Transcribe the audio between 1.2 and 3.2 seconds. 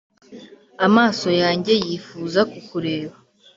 yanjye yifuza kukureba,